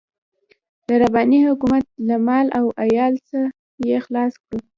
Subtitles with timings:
[0.87, 3.13] د رباني حکومت له مال او عيال
[3.87, 4.57] يې خلاص کړو.